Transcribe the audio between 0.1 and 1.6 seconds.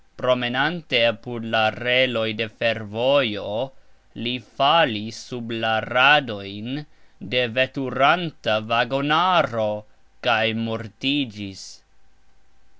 ]promenante apud la